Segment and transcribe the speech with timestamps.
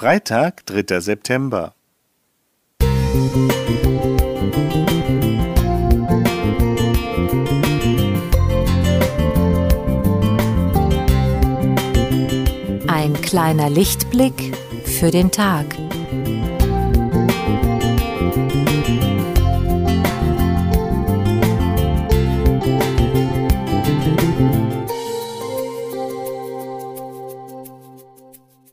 [0.00, 0.98] Freitag, 3.
[1.00, 1.74] September.
[12.88, 15.66] Ein kleiner Lichtblick für den Tag.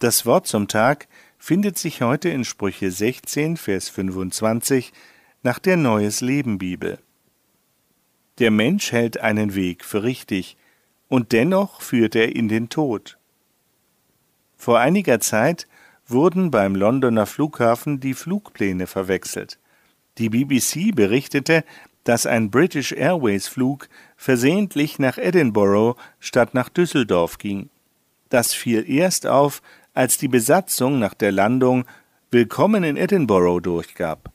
[0.00, 4.94] Das Wort zum Tag findet sich heute in Sprüche 16, Vers 25
[5.42, 6.98] nach der Neues Leben Bibel.
[8.38, 10.56] Der Mensch hält einen Weg für richtig,
[11.08, 13.18] und dennoch führt er in den Tod.
[14.56, 15.68] Vor einiger Zeit
[16.06, 19.58] wurden beim Londoner Flughafen die Flugpläne verwechselt.
[20.16, 21.62] Die BBC berichtete,
[22.04, 27.68] dass ein British Airways Flug versehentlich nach Edinburgh statt nach Düsseldorf ging.
[28.30, 29.60] Das fiel erst auf,
[29.94, 31.84] als die Besatzung nach der Landung
[32.30, 34.32] Willkommen in Edinburgh durchgab.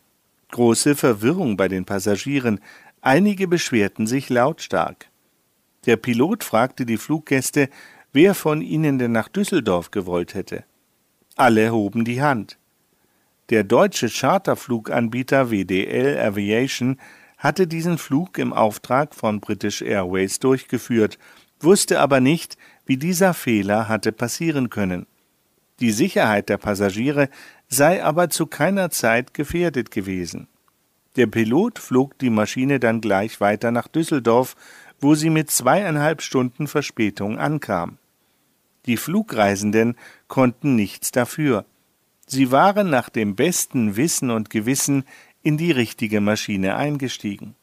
[0.51, 2.59] Große Verwirrung bei den Passagieren,
[2.99, 5.09] einige beschwerten sich lautstark.
[5.85, 7.69] Der Pilot fragte die Fluggäste,
[8.11, 10.65] wer von ihnen denn nach Düsseldorf gewollt hätte.
[11.37, 12.57] Alle hoben die Hand.
[13.49, 16.99] Der deutsche Charterfluganbieter WDL Aviation
[17.37, 21.17] hatte diesen Flug im Auftrag von British Airways durchgeführt,
[21.61, 25.05] wusste aber nicht, wie dieser Fehler hatte passieren können.
[25.79, 27.29] Die Sicherheit der Passagiere
[27.67, 30.47] sei aber zu keiner Zeit gefährdet gewesen.
[31.15, 34.55] Der Pilot flog die Maschine dann gleich weiter nach Düsseldorf,
[34.99, 37.97] wo sie mit zweieinhalb Stunden Verspätung ankam.
[38.85, 39.95] Die Flugreisenden
[40.27, 41.65] konnten nichts dafür.
[42.27, 45.03] Sie waren nach dem besten Wissen und Gewissen
[45.41, 47.55] in die richtige Maschine eingestiegen.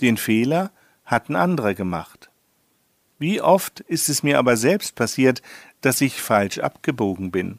[0.00, 0.70] Den Fehler
[1.04, 2.30] hatten andere gemacht.
[3.24, 5.40] Wie oft ist es mir aber selbst passiert,
[5.80, 7.58] dass ich falsch abgebogen bin.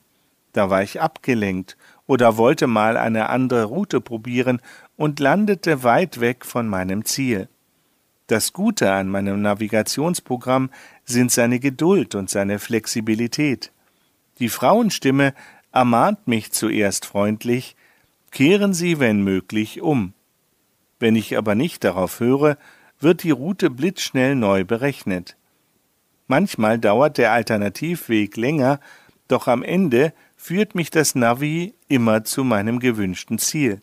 [0.53, 4.61] Da war ich abgelenkt oder wollte mal eine andere Route probieren
[4.95, 7.49] und landete weit weg von meinem Ziel.
[8.27, 10.69] Das Gute an meinem Navigationsprogramm
[11.03, 13.71] sind seine Geduld und seine Flexibilität.
[14.37, 15.33] Die Frauenstimme
[15.71, 17.75] ermahnt mich zuerst freundlich,
[18.29, 20.13] kehren Sie, wenn möglich, um.
[20.99, 22.59] Wenn ich aber nicht darauf höre,
[22.99, 25.35] wird die Route blitzschnell neu berechnet.
[26.27, 28.79] Manchmal dauert der Alternativweg länger,
[29.27, 33.81] doch am Ende führt mich das Navi immer zu meinem gewünschten Ziel.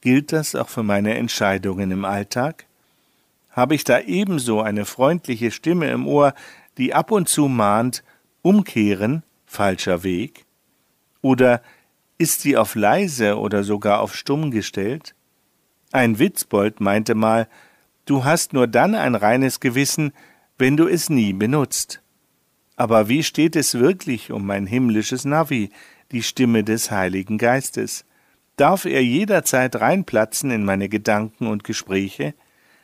[0.00, 2.66] Gilt das auch für meine Entscheidungen im Alltag?
[3.50, 6.34] Habe ich da ebenso eine freundliche Stimme im Ohr,
[6.76, 8.04] die ab und zu mahnt,
[8.42, 10.44] umkehren, falscher Weg?
[11.22, 11.62] Oder
[12.18, 15.14] ist sie auf leise oder sogar auf stumm gestellt?
[15.92, 17.48] Ein Witzbold meinte mal,
[18.04, 20.12] du hast nur dann ein reines Gewissen,
[20.58, 22.02] wenn du es nie benutzt.
[22.76, 25.70] Aber wie steht es wirklich um mein himmlisches Navi,
[26.12, 28.04] die Stimme des Heiligen Geistes?
[28.56, 32.34] Darf er jederzeit reinplatzen in meine Gedanken und Gespräche?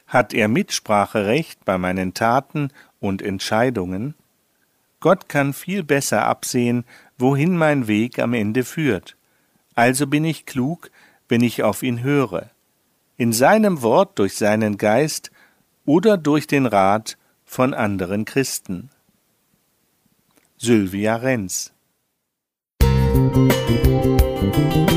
[0.06, 2.68] Hat er Mitspracherecht bei meinen Taten
[3.00, 4.14] und Entscheidungen?
[5.00, 6.84] Gott kann viel besser absehen,
[7.18, 9.16] wohin mein Weg am Ende führt.
[9.74, 10.90] Also bin ich klug,
[11.28, 12.50] wenn ich auf ihn höre.
[13.16, 15.30] In seinem Wort durch seinen Geist
[15.86, 17.16] oder durch den Rat
[17.52, 18.88] von anderen Christen.
[20.56, 21.74] Sylvia Renz
[22.82, 24.91] Musik